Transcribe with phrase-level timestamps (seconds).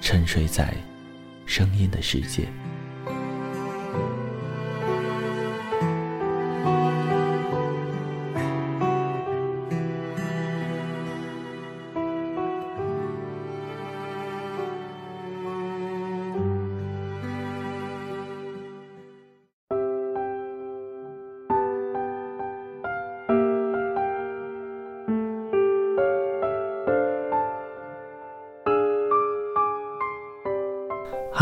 [0.00, 0.74] 沉睡在
[1.46, 2.48] 声音的世界。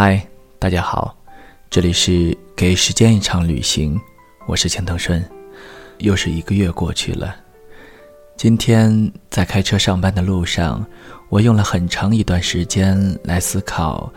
[0.01, 0.25] 嗨，
[0.61, 1.13] 大家好，
[1.69, 4.01] 这里是给时间一场旅行，
[4.47, 5.29] 我是钱腾顺，
[5.99, 7.35] 又是一个月过去了。
[8.37, 10.87] 今天在开车上班的路上，
[11.29, 14.09] 我用了很长一段时间来思考，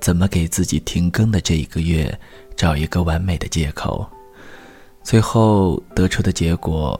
[0.00, 2.18] 怎么给自己停更的这一个月
[2.56, 4.10] 找一个完美的借口。
[5.02, 6.98] 最后得出的结果，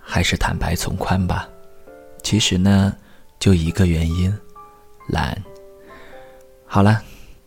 [0.00, 1.48] 还是坦白从宽吧。
[2.22, 2.94] 其实呢，
[3.40, 4.32] 就一个原因，
[5.08, 5.36] 懒。
[6.66, 7.02] 好了。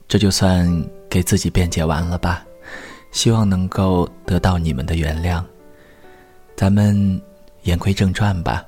[0.08, 0.66] 这就算
[1.10, 2.46] 给自己辩解完了吧，
[3.12, 5.44] 希望能够得到你们的原谅。
[6.56, 7.22] 咱们
[7.64, 8.66] 言归正传吧，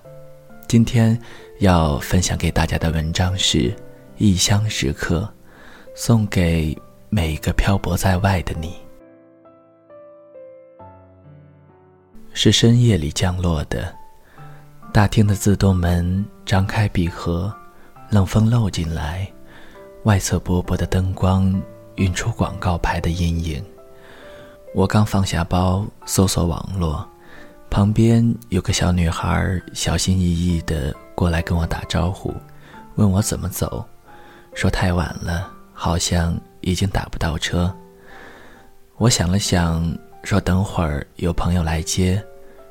[0.68, 1.18] 今天
[1.60, 3.58] 要分享给大家的文章是
[4.18, 5.22] 《异乡时刻》，
[5.96, 6.78] 送给
[7.10, 8.76] 每一个漂泊在外的你。
[12.34, 13.96] 是深夜里降落的，
[14.92, 17.54] 大厅的自动门张开闭合，
[18.10, 19.26] 冷风漏进来。
[20.04, 21.62] 外侧薄薄的灯光
[21.96, 23.64] 晕出广告牌的阴影。
[24.74, 27.06] 我刚放下包，搜索网络，
[27.70, 32.34] 旁边有个小女孩小心翼翼地过来跟我打招呼，
[32.96, 33.86] 问我怎么走，
[34.54, 37.74] 说太晚了，好像已经打不到车。
[38.96, 39.86] 我想了想，
[40.24, 42.24] 说等会儿有朋友来接，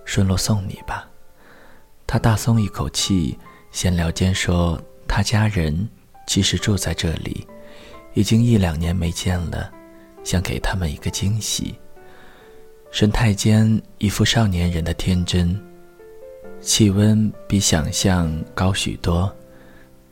[0.07, 1.07] 顺路送你吧。
[2.07, 3.39] 她大松一口气，
[3.71, 5.87] 闲聊间说她家人。
[6.29, 7.47] 其实住在这里，
[8.13, 9.73] 已经一两年没见了，
[10.23, 11.75] 想给他们一个惊喜。
[12.91, 15.59] 神态间一副少年人的天真。
[16.61, 19.35] 气温比想象高许多，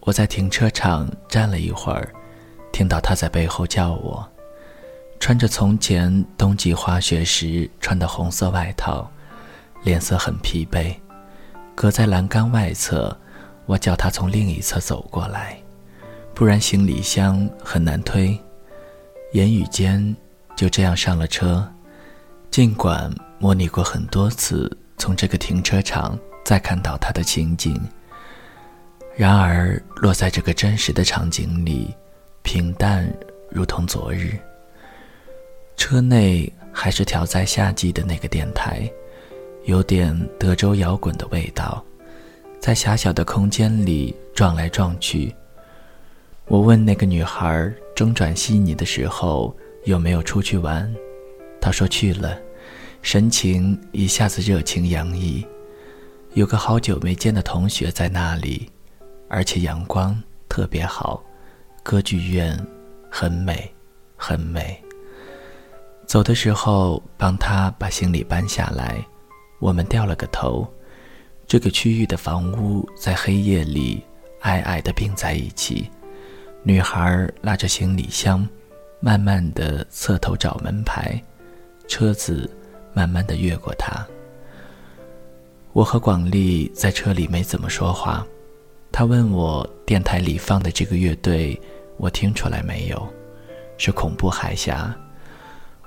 [0.01, 2.11] 我在停车场站了一会儿，
[2.73, 4.27] 听到他在背后叫我。
[5.21, 9.11] 穿着从前冬季滑雪时穿的红色外套，
[9.83, 10.95] 脸色很疲惫。
[11.75, 13.15] 隔在栏杆外侧，
[13.67, 15.61] 我叫他从另一侧走过来。
[16.37, 18.39] 不然行李箱很难推，
[19.33, 20.15] 言语间
[20.55, 21.67] 就这样上了车。
[22.51, 27.81] 尽管模拟过很多次从这个停车场再看到他的情景，
[29.17, 31.95] 然而落在这个真实的场景里，
[32.43, 33.11] 平淡
[33.51, 34.39] 如同昨日。
[35.75, 38.87] 车内还是调在夏季的那个电台，
[39.65, 41.83] 有点德州摇滚的味道，
[42.61, 45.35] 在狭小的空间里撞来撞去。
[46.49, 50.95] 我问那个女孩中转悉尼的时候有没有出去玩，
[51.61, 52.39] 她说去了，
[53.03, 55.45] 神情一下子热情洋溢。
[56.35, 58.71] 有个好久没见的同学在那里，
[59.29, 60.17] 而且阳光
[60.49, 61.21] 特别好，
[61.83, 62.57] 歌剧院
[63.11, 63.69] 很美，
[64.17, 64.81] 很美。
[66.07, 69.05] 走的时候帮她把行李搬下来，
[69.59, 70.65] 我们掉了个头。
[71.45, 74.01] 这个区域的房屋在黑夜里
[74.43, 75.91] 矮矮的并在一起。
[76.69, 78.45] 女孩拉着行李箱，
[78.99, 81.17] 慢慢的侧头找门牌，
[81.87, 82.51] 车子
[82.93, 84.05] 慢慢的越过她。
[85.73, 88.27] 我和广利在车里没怎么说话，
[88.91, 91.57] 他问我电台里放的这个乐队，
[91.99, 93.09] 我听出来没有？
[93.79, 94.93] 是恐怖海峡。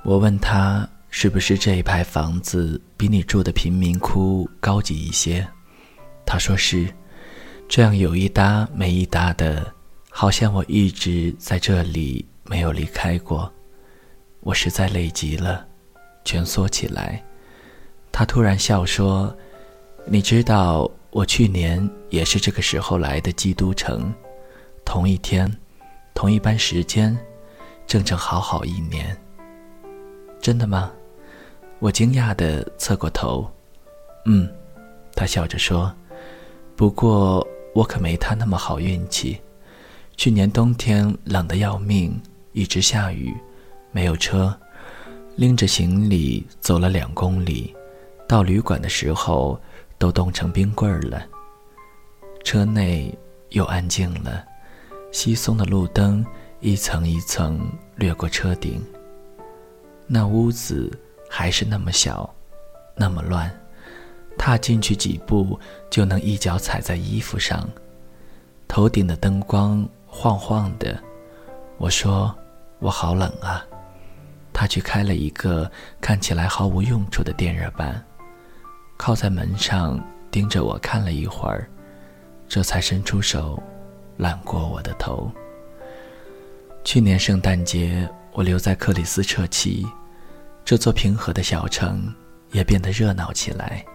[0.06, 5.46] 我问他是不是这一排房子比你住的贫民窟高级一些？
[6.26, 6.88] 他说是，
[7.68, 9.74] 这样有一搭没一搭的。
[10.22, 13.50] 好像我一直在这里没有离开过。
[14.42, 15.66] 我实在累极了，
[16.26, 17.24] 蜷缩起来。
[18.12, 19.34] 他突然笑说
[20.06, 24.14] ：“你知道，我去年也是这个时候来的基督城，
[24.84, 25.50] 同一天，
[26.14, 27.18] 同一班时间，
[27.88, 29.18] 整整好好一年。”
[30.42, 30.92] 真的吗？
[31.80, 33.50] 我惊讶地侧过头。
[34.26, 34.54] 嗯，
[35.16, 35.96] 他笑着说
[36.76, 39.40] ：“不过我可没他那么好运气。
[40.20, 42.22] 去年冬天冷得要命，
[42.52, 43.34] 一直下雨，
[43.94, 44.54] 没有车，
[45.38, 47.74] 拎着行李走了两公里，
[48.28, 49.58] 到旅馆的时候
[49.98, 51.26] 都冻成冰棍儿了。
[52.44, 53.18] 车内
[53.52, 54.44] 又安静了，
[55.10, 56.26] 稀松的路灯
[56.60, 57.58] 一层一层
[57.96, 58.86] 掠过车顶。
[60.06, 60.92] 那屋子
[61.30, 62.30] 还是那么小，
[62.94, 63.50] 那么乱。”
[64.38, 65.58] 踏进去几步，
[65.90, 67.70] 就能一脚踩在衣服上。
[68.68, 69.88] 头顶的灯光
[70.22, 71.02] 晃晃的，
[71.78, 72.36] 我说
[72.80, 73.66] ：“我好冷啊。”
[74.52, 75.72] 他去开了一个
[76.02, 78.04] 看起来毫无用处的电热板，
[78.98, 79.98] 靠在门上
[80.30, 81.70] 盯着我看了一会儿，
[82.50, 83.64] 这才伸出手
[84.18, 85.32] 揽过我的头。
[86.84, 89.88] 去年圣诞节，我留在克里斯彻奇，
[90.66, 92.14] 这座平和的小城
[92.52, 93.86] 也变得热闹起来。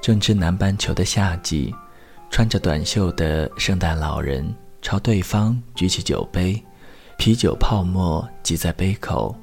[0.00, 1.74] 正值南半球的夏季，
[2.30, 4.42] 穿着短袖的圣诞老人
[4.86, 6.62] 朝对方举起酒杯，
[7.18, 9.34] 啤酒泡沫挤在杯口。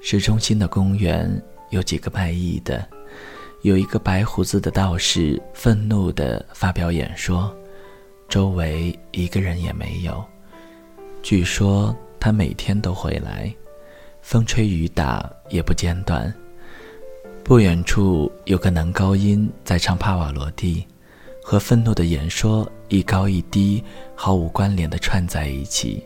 [0.00, 1.28] 市中心的公园
[1.70, 2.88] 有几个卖艺的，
[3.62, 7.52] 有一个白胡子的道士愤怒地发表演说，
[8.28, 10.24] 周围一个人也没有。
[11.20, 13.52] 据说他每天都会来，
[14.22, 16.32] 风吹雨打也不间断。
[17.42, 20.86] 不远处有个男高音在唱帕瓦罗蒂，
[21.42, 23.82] 和愤怒的演说一高一低、
[24.14, 26.04] 毫无关联的串在一起。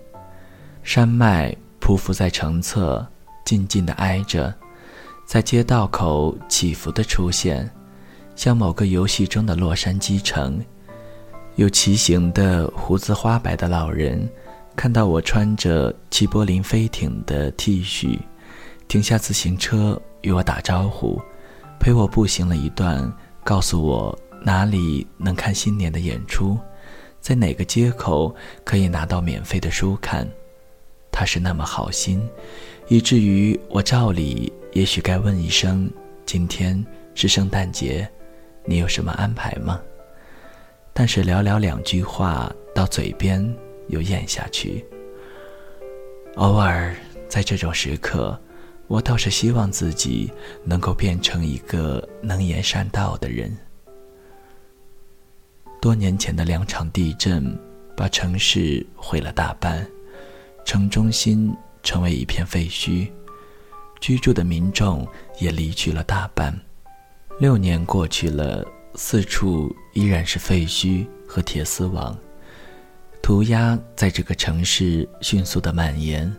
[0.82, 3.06] 山脉匍匐在城侧，
[3.44, 4.54] 静静地挨着，
[5.26, 7.70] 在街道口起伏的出现，
[8.34, 10.58] 像某个游戏中的洛杉矶城。
[11.56, 14.26] 有骑行的胡子花白的老人，
[14.74, 18.18] 看到我穿着齐柏林飞艇的 T 恤，
[18.88, 21.20] 停下自行车与我打招呼。
[21.78, 23.12] 陪我步行了一段，
[23.44, 26.58] 告诉我哪里能看新年的演出，
[27.20, 28.34] 在哪个街口
[28.64, 30.26] 可以拿到免费的书看。
[31.12, 32.26] 他是那么好心，
[32.88, 35.90] 以至于我照理也许该问一声
[36.24, 36.84] ：“今天
[37.14, 38.08] 是圣诞节，
[38.64, 39.80] 你有什么安排吗？”
[40.92, 43.54] 但是寥寥两句话到嘴边
[43.88, 44.84] 又咽下去。
[46.36, 46.94] 偶尔
[47.28, 48.38] 在这种时刻。
[48.86, 50.32] 我倒是希望自己
[50.64, 53.56] 能够变成一个能言善道的人。
[55.80, 57.58] 多年前的两场地震
[57.96, 59.86] 把城市毁了大半，
[60.64, 63.08] 城中心成为一片废墟，
[64.00, 65.06] 居住的民众
[65.38, 66.54] 也离去了大半。
[67.38, 72.16] 六年过去了，四处依然是废墟和铁丝网，
[73.22, 76.30] 涂鸦在这个城市迅速的蔓延，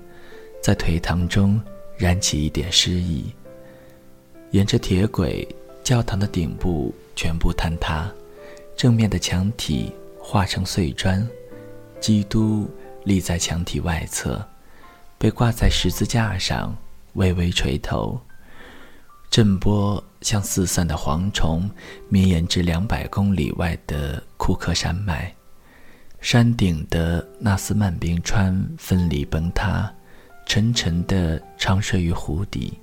[0.61, 1.61] 在颓唐中。
[1.97, 3.31] 燃起一点诗意。
[4.49, 5.47] 沿着铁轨，
[5.83, 8.11] 教堂的顶部全部坍塌，
[8.81, 11.23] 正面的墙体化成碎砖，
[11.99, 12.67] 基督
[13.03, 14.43] 立在墙体外侧，
[15.19, 16.75] 被挂在十字架上，
[17.13, 18.19] 微微垂头。
[19.29, 21.69] 震波像四散的蝗虫，
[22.09, 25.31] 绵延至两百公里外的库克山脉，
[26.19, 29.93] 山顶的纳斯曼冰川分离崩塌。
[30.47, 32.73] 沉沉的长睡于湖底，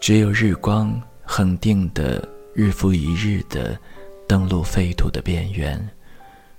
[0.00, 3.76] 只有日光恒定的日复一日的
[4.26, 5.88] 登陆废土的边缘，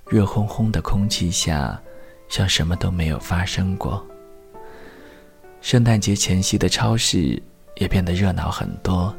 [0.08, 1.80] 热烘烘的空气下，
[2.28, 4.04] 像什么都没有发生过。
[5.60, 7.40] 圣诞节前夕的超市
[7.76, 9.14] 也变得热闹很多，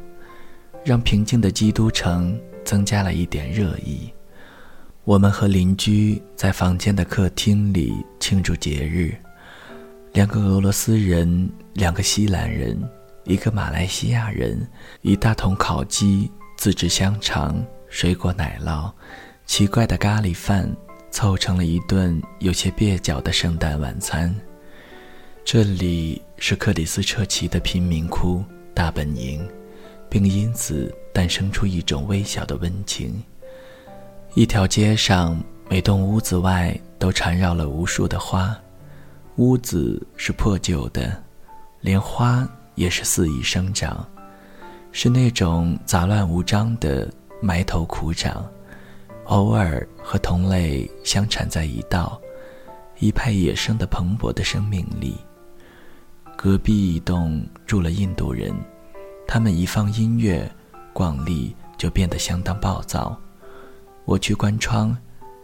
[0.84, 4.12] 让平静的基督城增加了一点热意。
[5.04, 9.14] 我们和邻居在房间的客厅里庆祝节日。
[10.12, 12.76] 两个俄罗斯人，两个西兰人，
[13.24, 14.68] 一个马来西亚人，
[15.02, 18.90] 一大桶烤鸡，自制香肠，水果奶酪，
[19.46, 20.74] 奇怪的咖喱饭，
[21.10, 24.32] 凑成了一顿有些蹩脚的圣诞晚餐。
[25.44, 29.44] 这里是克里斯彻奇的贫民窟大本营，
[30.08, 33.20] 并因此诞生出一种微小的温情。
[34.34, 38.56] 一条街上，每栋屋子外都缠绕了无数的花。
[39.36, 41.20] 屋子是破旧的，
[41.80, 44.08] 连花也是肆意生长，
[44.92, 48.46] 是那种杂乱无章的埋头苦长，
[49.24, 52.20] 偶尔和同类相缠在一道，
[52.98, 55.16] 一派野生的蓬勃的生命力。
[56.36, 58.54] 隔壁一栋住了印度人，
[59.26, 60.50] 他们一放音乐，
[60.92, 63.18] 广利就变得相当暴躁。
[64.04, 64.96] 我去关窗，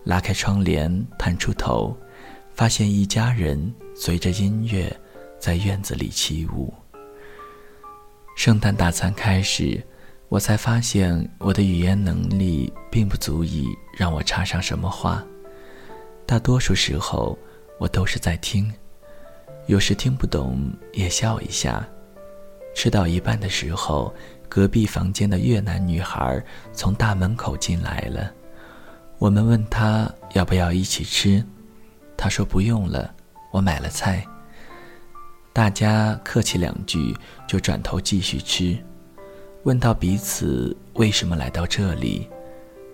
[0.05, 1.97] 拉开窗帘，探出头，
[2.55, 4.95] 发现一家人随着音乐
[5.39, 6.73] 在院子里起舞。
[8.35, 9.83] 圣诞大餐开始，
[10.29, 13.67] 我才发现我的语言能力并不足以
[13.97, 15.25] 让我插上什么话。
[16.27, 17.39] 大多数时候，
[17.79, 18.73] 我都是在听，
[19.67, 21.87] 有时听不懂也笑一下。
[22.75, 24.13] 吃到一半的时候，
[24.49, 28.33] 隔壁房间的越南女孩从大门口进来了。
[29.19, 31.43] 我们问她要不要一起吃，
[32.17, 33.15] 她说不用了，
[33.53, 34.27] 我买了菜。
[35.53, 37.17] 大家客气两句，
[37.47, 38.77] 就转头继续吃。
[39.67, 42.29] 问到彼此为什么来到这里，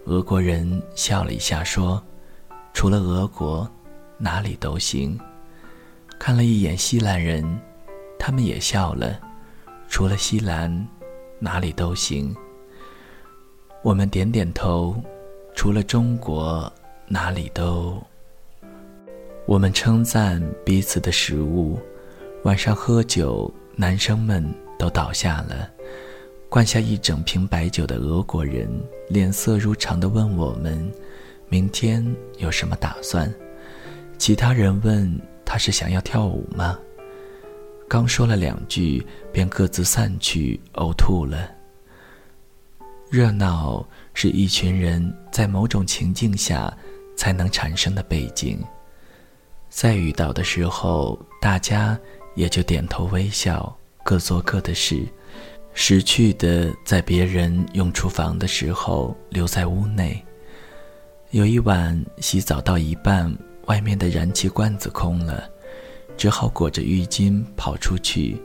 [0.07, 2.03] 俄国人笑了一下说
[2.73, 3.71] ：“除了俄国，
[4.17, 5.21] 哪里都行。”
[6.19, 7.45] 看了一眼西兰人，
[8.19, 9.21] 他们也笑了
[9.87, 10.89] ：“除了西兰，
[11.39, 12.35] 哪里都行。”
[13.85, 14.97] 我们点点头
[15.55, 16.73] ：“除了中国，
[17.07, 18.03] 哪里都。”
[19.45, 21.79] 我们称赞彼此的食物。
[22.45, 24.43] 晚上喝酒，男生们
[24.79, 25.69] 都倒下了。
[26.53, 28.69] 灌下一整瓶白酒的俄国人
[29.09, 30.87] 脸色如常地问我们
[31.49, 32.07] ：“明天
[32.37, 33.33] 有什么打算？”
[34.19, 36.79] 其他人问他是想要跳舞吗？
[37.89, 41.51] 刚说了两句，便各自散去呕吐了。
[43.09, 43.83] 热闹
[44.13, 46.71] 是一群人在某种情境下
[47.17, 48.63] 才能产生的背景。
[49.71, 51.99] 在遇到的时候，大家。
[52.35, 55.07] 也就点头微笑，各做各的事。
[55.75, 60.23] 识趣的在别人用厨房的时候留在屋内。
[61.31, 63.35] 有一晚洗澡到一半，
[63.67, 65.49] 外面的燃气罐子空了，
[66.17, 68.41] 只好裹着浴巾跑出去，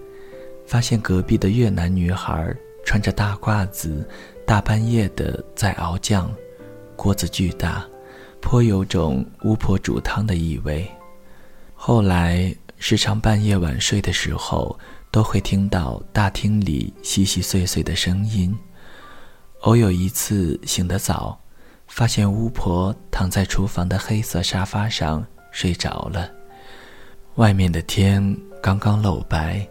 [0.65, 2.55] 发现隔壁的越南女孩
[2.85, 4.07] 穿着大褂子，
[4.45, 6.33] 大半夜的在熬酱，
[6.95, 7.85] 锅子巨大，
[8.39, 10.87] 颇有种巫婆煮汤的意味。
[11.73, 12.55] 后来。
[12.79, 14.77] 时常半夜晚睡的时候，
[15.17, 18.55] 都会听到大厅里细细碎碎的声音。
[19.61, 21.35] 偶有一次醒得早，
[21.87, 26.29] 发现巫婆躺在厨房的黑色沙发上睡着了。
[27.37, 29.67] 外面的天刚刚露白，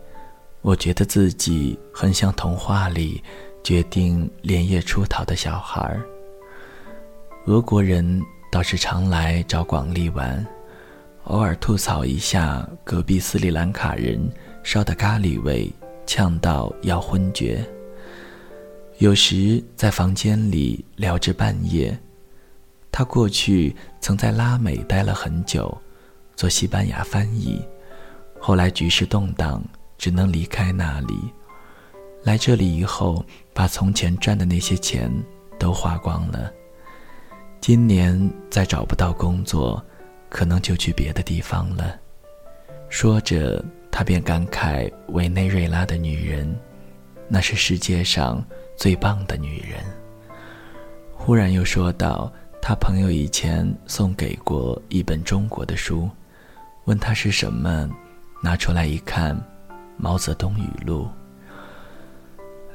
[0.62, 3.22] 我觉得自己很像童话里
[3.62, 5.96] 决定连夜出逃的小孩。
[7.44, 10.44] 俄国人倒是常来找广利玩。
[11.26, 14.20] 偶尔吐槽一下隔壁斯里兰卡人
[14.66, 15.72] 烧的咖喱味，
[16.06, 17.64] 呛到要昏厥。
[18.98, 21.96] 有时在房间里聊至半夜。
[22.90, 25.72] 他过去曾在拉美待了很久，
[26.34, 27.62] 做西班牙翻译，
[28.40, 29.62] 后来局势动荡，
[29.96, 31.16] 只能离开那里。
[32.24, 35.08] 来这里以后，把从前赚的那些钱
[35.60, 36.52] 都花光了。
[37.60, 39.80] 今年再找不到工作。
[40.28, 41.96] 可能就去别的地方了。
[42.90, 43.64] 说着，
[43.98, 46.54] 他便感慨委内瑞拉的女人，
[47.28, 48.44] 那是世界上
[48.76, 49.82] 最棒的女人。
[51.14, 56.10] 忽然又说到，他朋友以前送给过一本中国的书，
[56.84, 57.88] 问他是什么，
[58.42, 59.34] 拿出来一看，
[59.96, 61.08] 毛泽东语录。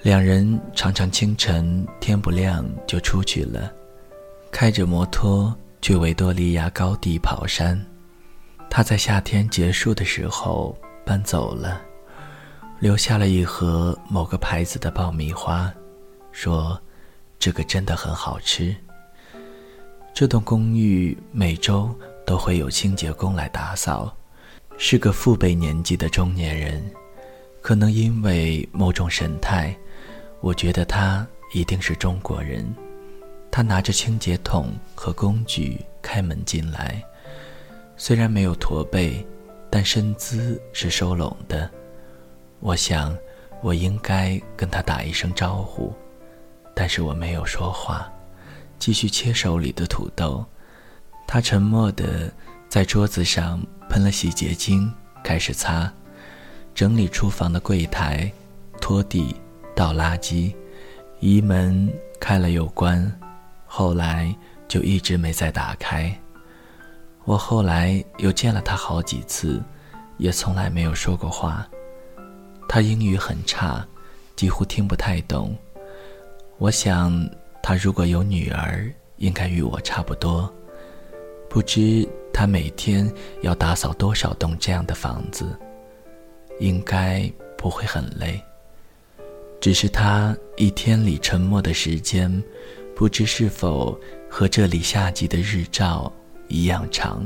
[0.01, 3.71] 两人常常清晨天不亮就出去了，
[4.51, 5.55] 开着摩托。
[5.81, 7.79] 去维多利亚高地跑山，
[8.71, 10.75] 他在夏天结束的时候
[11.05, 11.81] 搬走了，
[12.79, 15.71] 留下了一盒某个牌子的爆米花，
[16.31, 16.79] 说
[17.37, 18.75] ：“这个真的很好吃。”
[20.13, 21.93] 这栋公寓每周
[22.25, 24.15] 都会有清洁工来打扫，
[24.77, 26.83] 是个父辈年纪的中年人，
[27.61, 29.75] 可能因为某种神态，
[30.41, 32.65] 我觉得他一定是中国人。
[33.49, 37.03] 他拿着清洁桶和工具开门进来，
[37.97, 39.25] 虽然没有驼背，
[39.71, 41.67] 但身姿是收拢的。
[42.59, 43.17] 我想，
[43.61, 45.91] 我应该跟他打一声招呼，
[46.75, 48.11] 但是我没有说话，
[48.77, 50.45] 继续切手里的土豆。
[51.25, 52.31] 他沉默地
[52.67, 55.91] 在桌子上喷了洗洁精，开始擦，
[56.75, 58.29] 整理厨房的柜台，
[58.81, 59.35] 拖地，
[59.73, 60.53] 倒垃圾，
[61.21, 63.09] 移门开了又关。
[63.65, 64.35] 后来
[64.67, 66.13] 就一直没再打开。
[67.31, 69.63] 我后来又见了他好几次，
[70.17, 71.65] 也从来没有说过话。
[72.67, 73.87] 他英语很差，
[74.35, 75.55] 几乎听不太懂。
[76.57, 77.25] 我想
[77.63, 80.53] 他如果有女儿，应该与我差不多。
[81.49, 83.09] 不知他每天
[83.43, 85.57] 要打扫多少栋这样的房子。
[86.59, 88.43] 应该不会很累。
[89.61, 92.43] 只是他一天里沉默的时间，
[92.93, 93.97] 不知是否
[94.29, 96.11] 和这里夏季的日照
[96.51, 97.25] 一样长。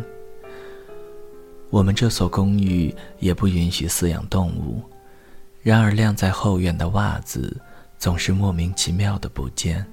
[1.70, 4.82] 我们这所公寓也不允许饲养动物，
[5.62, 7.60] 然而晾在后院的袜子
[7.98, 9.86] 总是莫名其妙的不见。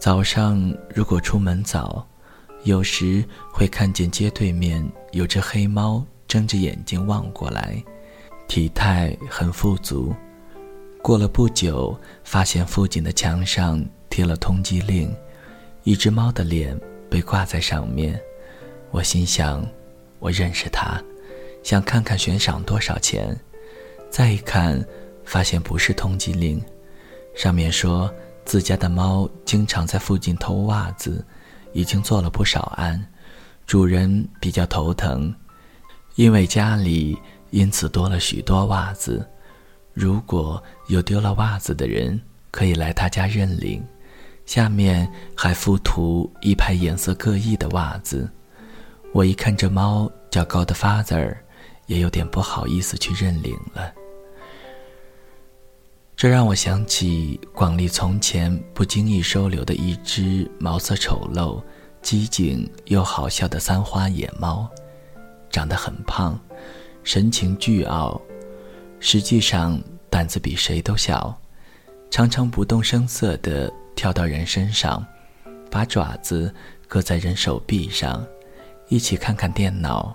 [0.00, 2.04] 早上如果出门早，
[2.64, 7.80] 有时会看见街对面有只黑猫睁着眼睛望过来，
[8.48, 10.12] 体态很富足。
[11.00, 15.12] 过了不久，发现附近的墙上贴了通缉令，
[15.84, 16.76] 一只猫的脸
[17.12, 18.18] 被挂在上面。
[18.90, 19.62] 我心想，
[20.18, 20.98] 我认识它，
[21.62, 23.38] 想看看悬赏多少钱。
[24.10, 24.82] 再一看，
[25.22, 26.58] 发现不是通缉令，
[27.34, 28.10] 上面说
[28.46, 31.22] 自家的猫经常在附近偷袜子，
[31.74, 33.06] 已经做了不少案，
[33.66, 35.34] 主人比较头疼，
[36.14, 37.18] 因为家里
[37.50, 39.28] 因此多了许多袜子。
[39.92, 42.18] 如果有丢了袜子的人，
[42.50, 43.84] 可以来他家认领。
[44.46, 48.30] 下面还附图一排颜色各异的袜子。
[49.12, 51.42] 我一看这猫叫高的发字儿，
[51.86, 53.92] 也有点不好意思去认领了。
[56.16, 61.62] 这让我想起广利从前不经意收留的一只毛色丑陋、
[62.00, 64.68] 机警又好笑的三花野猫，
[65.50, 66.38] 长得很胖，
[67.02, 68.20] 神情倨傲。
[69.00, 71.36] 实际上胆子比谁都小，
[72.08, 75.04] 常常不动声色地跳到人身上，
[75.70, 76.54] 把爪子
[76.88, 78.24] 搁在人手臂上，
[78.88, 80.14] 一起看看电脑。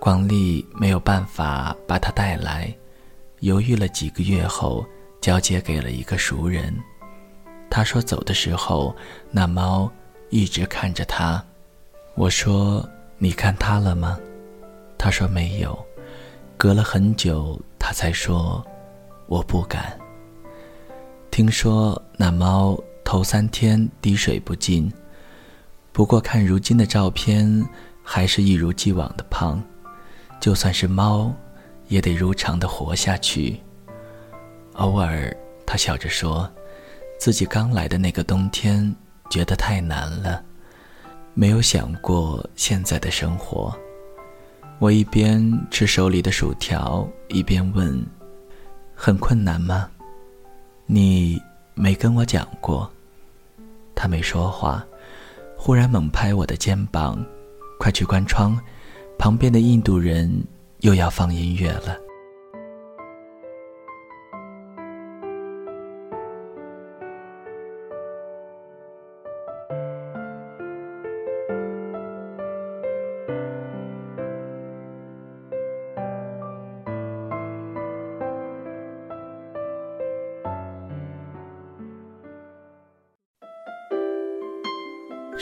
[0.00, 2.74] 广利没有办法把它带来，
[3.40, 4.84] 犹豫了几个月后，
[5.20, 6.74] 交接给了一个熟人。
[7.70, 8.94] 他说走的时候，
[9.30, 9.90] 那猫
[10.28, 11.42] 一直看着他。
[12.14, 12.86] 我说
[13.18, 14.18] ：“你看它了吗？”
[14.98, 15.76] 他说：“没有。”
[16.56, 18.64] 隔了很久，他才说
[19.26, 19.98] ：“我不敢。”
[21.34, 24.88] 听说那猫头三天滴水不进，
[25.90, 27.68] 不过看如今的照片，
[28.04, 29.60] 还是一如既往的胖。
[30.38, 31.34] 就算是猫，
[31.88, 33.60] 也得如常的活下去。
[34.74, 36.48] 偶尔，他笑着说
[37.18, 38.94] ：“自己刚来的那个冬天，
[39.28, 40.40] 觉得太难了，
[41.34, 43.76] 没有想过现在的生活。”
[44.78, 48.00] 我一边吃手里的薯条，一边问
[48.94, 49.90] ：“很困难吗？”
[50.86, 51.40] 你
[51.74, 52.90] 没跟我讲过。
[53.94, 54.84] 他没说话，
[55.56, 57.24] 忽然猛拍我的肩膀
[57.78, 58.58] ：“快去关窗，
[59.18, 60.30] 旁边的印度人
[60.80, 61.96] 又要放音乐了。”